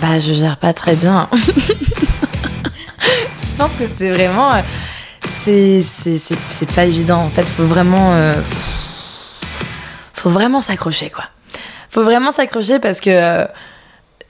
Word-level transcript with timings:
Bah, 0.00 0.18
je 0.18 0.32
gère 0.32 0.56
pas 0.56 0.72
très 0.72 0.96
bien. 0.96 1.28
je 1.34 1.46
pense 3.58 3.76
que 3.76 3.86
c'est 3.86 4.10
vraiment. 4.10 4.52
euh, 4.54 4.60
C'est, 5.22 6.72
pas 6.74 6.84
évident. 6.84 7.18
En 7.20 7.30
fait, 7.30 7.48
faut 7.48 7.64
vraiment. 7.66 8.14
euh, 8.14 8.34
faut 10.14 10.30
vraiment 10.30 10.60
s'accrocher, 10.60 11.10
quoi. 11.10 11.24
Faut 11.88 12.02
vraiment 12.02 12.30
s'accrocher 12.30 12.78
parce 12.78 13.00
que. 13.00 13.10
euh, 13.10 13.46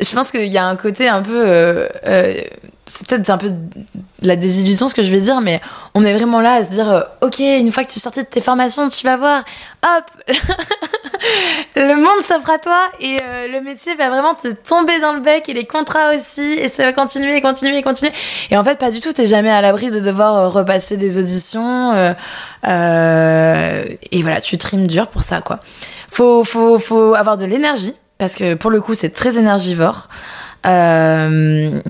je 0.01 0.11
pense 0.15 0.31
qu'il 0.31 0.47
y 0.47 0.59
a 0.59 0.67
un 0.67 0.77
côté 0.77 1.09
un 1.09 1.23
peu. 1.23 1.87
C'est 2.91 3.07
peut-être 3.07 3.31
un 3.31 3.39
peu 3.39 3.53
la 4.23 4.37
désillusion 4.37 4.89
ce 4.89 4.95
que 4.95 5.03
je 5.03 5.11
vais 5.11 5.21
dire, 5.21 5.41
mais 5.41 5.61
on 5.95 6.05
est 6.05 6.13
vraiment 6.13 6.41
là 6.41 6.55
à 6.55 6.65
se 6.65 6.71
dire 6.71 6.91
euh, 6.91 7.03
Ok, 7.21 7.39
une 7.39 7.71
fois 7.71 7.85
que 7.85 7.91
tu 7.91 7.99
es 7.99 8.01
sorti 8.01 8.21
de 8.21 8.27
tes 8.27 8.41
formations, 8.41 8.89
tu 8.89 9.07
vas 9.07 9.17
voir, 9.17 9.45
hop 9.85 10.05
Le 11.77 11.95
monde 11.95 12.25
s'offre 12.25 12.51
à 12.51 12.59
toi 12.59 12.81
et 12.99 13.19
euh, 13.23 13.49
le 13.49 13.61
métier 13.61 13.95
va 13.95 14.09
vraiment 14.09 14.35
te 14.35 14.49
tomber 14.49 14.99
dans 15.01 15.13
le 15.13 15.21
bec 15.21 15.49
et 15.49 15.55
les 15.55 15.67
contrats 15.67 16.15
aussi, 16.17 16.55
et 16.55 16.69
ça 16.69 16.85
va 16.85 16.93
continuer 16.93 17.37
et 17.37 17.41
continuer 17.41 17.79
et 17.79 17.83
continuer. 17.83 18.13
Et 18.51 18.57
en 18.57 18.65
fait, 18.65 18.79
pas 18.79 18.91
du 18.91 19.01
tout, 19.01 19.13
t'es 19.13 19.27
jamais 19.27 19.51
à 19.51 19.61
l'abri 19.61 19.91
de 19.91 20.01
devoir 20.01 20.37
euh, 20.37 20.49
repasser 20.49 20.97
des 20.97 21.19
auditions. 21.19 21.95
et 21.95 24.23
voilà, 24.23 24.41
tu 24.43 24.59
trimes 24.59 24.87
dur 24.87 25.09
pour 25.09 25.23
ça, 25.23 25.43
quoi. 25.43 25.61
Faut, 26.09 26.43
faut, 26.43 26.79
faut 26.79 27.15
avoir 27.15 27.37
de 27.37 27.45
l'énergie, 27.45 27.95
parce 28.19 28.35
que 28.35 28.55
pour 28.55 28.71
le 28.71 28.81
coup, 28.81 28.95
c'est 28.95 29.11
très 29.11 29.39
énergivore. 29.39 30.09
Euh, 30.67 31.81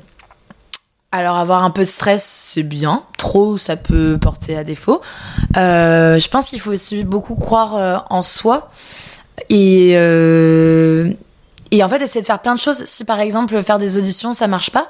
alors 1.12 1.36
avoir 1.36 1.64
un 1.64 1.70
peu 1.70 1.82
de 1.82 1.88
stress, 1.88 2.24
c'est 2.24 2.62
bien. 2.62 3.02
Trop, 3.18 3.58
ça 3.58 3.76
peut 3.76 4.16
porter 4.20 4.56
à 4.56 4.64
défaut. 4.64 5.00
Euh, 5.56 6.18
je 6.18 6.28
pense 6.28 6.50
qu'il 6.50 6.60
faut 6.60 6.70
aussi 6.70 7.02
beaucoup 7.04 7.34
croire 7.34 7.76
euh, 7.76 7.98
en 8.10 8.22
soi 8.22 8.70
et 9.48 9.92
euh, 9.94 11.12
et 11.70 11.82
en 11.84 11.88
fait 11.88 12.00
essayer 12.02 12.20
de 12.20 12.26
faire 12.26 12.40
plein 12.40 12.54
de 12.54 12.60
choses. 12.60 12.84
Si 12.84 13.04
par 13.04 13.20
exemple 13.20 13.62
faire 13.62 13.78
des 13.78 13.98
auditions, 13.98 14.32
ça 14.32 14.46
marche 14.48 14.70
pas. 14.70 14.88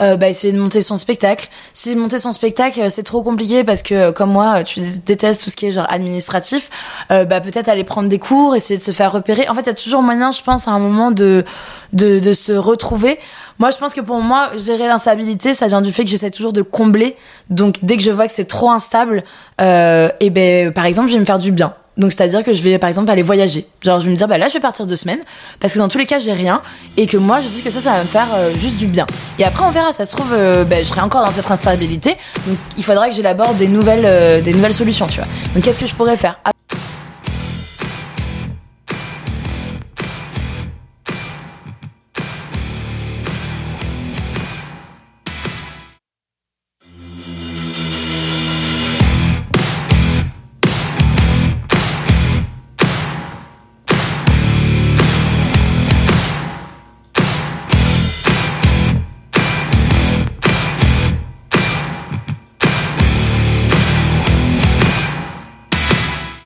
Euh, 0.00 0.16
bah, 0.16 0.28
essayer 0.28 0.52
de 0.52 0.58
monter 0.58 0.80
son 0.82 0.96
spectacle. 0.96 1.48
Si 1.74 1.94
monter 1.94 2.18
son 2.18 2.32
spectacle, 2.32 2.80
euh, 2.80 2.88
c'est 2.88 3.02
trop 3.02 3.22
compliqué 3.22 3.62
parce 3.62 3.82
que, 3.82 3.94
euh, 3.94 4.12
comme 4.12 4.30
moi, 4.32 4.64
tu 4.64 4.80
détestes 5.04 5.44
tout 5.44 5.50
ce 5.50 5.54
qui 5.54 5.66
est 5.66 5.70
genre 5.70 5.86
administratif, 5.90 6.70
euh, 7.10 7.24
bah, 7.24 7.40
peut-être 7.40 7.68
aller 7.68 7.84
prendre 7.84 8.08
des 8.08 8.18
cours, 8.18 8.56
essayer 8.56 8.78
de 8.78 8.82
se 8.82 8.90
faire 8.90 9.12
repérer. 9.12 9.46
En 9.48 9.54
fait, 9.54 9.60
il 9.60 9.66
y 9.66 9.70
a 9.70 9.74
toujours 9.74 10.02
moyen, 10.02 10.32
je 10.32 10.42
pense, 10.42 10.66
à 10.66 10.70
un 10.72 10.78
moment 10.78 11.10
de, 11.10 11.44
de, 11.92 12.20
de 12.20 12.32
se 12.32 12.52
retrouver. 12.52 13.20
Moi, 13.58 13.70
je 13.70 13.76
pense 13.76 13.92
que 13.92 14.00
pour 14.00 14.20
moi, 14.20 14.50
gérer 14.56 14.88
l'instabilité, 14.88 15.52
ça 15.52 15.68
vient 15.68 15.82
du 15.82 15.92
fait 15.92 16.04
que 16.04 16.10
j'essaie 16.10 16.30
toujours 16.30 16.54
de 16.54 16.62
combler. 16.62 17.14
Donc, 17.50 17.76
dès 17.82 17.96
que 17.96 18.02
je 18.02 18.10
vois 18.10 18.26
que 18.26 18.32
c'est 18.32 18.48
trop 18.48 18.70
instable, 18.70 19.22
euh, 19.60 20.08
et 20.20 20.30
ben, 20.30 20.72
par 20.72 20.86
exemple, 20.86 21.08
je 21.08 21.14
vais 21.14 21.20
me 21.20 21.26
faire 21.26 21.38
du 21.38 21.52
bien. 21.52 21.74
Donc, 21.96 22.12
c'est-à-dire 22.12 22.42
que 22.42 22.52
je 22.52 22.62
vais, 22.62 22.78
par 22.78 22.88
exemple, 22.88 23.10
aller 23.10 23.22
voyager. 23.22 23.66
Genre, 23.82 24.00
je 24.00 24.06
vais 24.06 24.12
me 24.12 24.16
dire, 24.16 24.28
bah 24.28 24.38
là, 24.38 24.48
je 24.48 24.54
vais 24.54 24.60
partir 24.60 24.86
deux 24.86 24.96
semaines, 24.96 25.20
parce 25.60 25.74
que 25.74 25.78
dans 25.78 25.88
tous 25.88 25.98
les 25.98 26.06
cas, 26.06 26.18
j'ai 26.18 26.32
rien, 26.32 26.62
et 26.96 27.06
que 27.06 27.16
moi, 27.16 27.40
je 27.40 27.48
sais 27.48 27.62
que 27.62 27.70
ça, 27.70 27.80
ça 27.80 27.92
va 27.92 28.00
me 28.00 28.06
faire 28.06 28.28
euh, 28.34 28.52
juste 28.56 28.76
du 28.76 28.86
bien. 28.86 29.06
Et 29.38 29.44
après, 29.44 29.64
on 29.64 29.70
verra, 29.70 29.92
ça 29.92 30.04
se 30.04 30.12
trouve, 30.16 30.32
euh, 30.32 30.64
bah, 30.64 30.76
je 30.78 30.84
serai 30.84 31.02
encore 31.02 31.24
dans 31.24 31.30
cette 31.30 31.50
instabilité. 31.50 32.16
Donc, 32.46 32.56
il 32.78 32.84
faudra 32.84 33.08
que 33.08 33.14
j'élabore 33.14 33.54
des 33.54 33.68
nouvelles, 33.68 34.06
euh, 34.06 34.40
des 34.40 34.54
nouvelles 34.54 34.74
solutions, 34.74 35.06
tu 35.06 35.16
vois. 35.16 35.28
Donc, 35.54 35.64
qu'est-ce 35.64 35.80
que 35.80 35.86
je 35.86 35.94
pourrais 35.94 36.16
faire? 36.16 36.38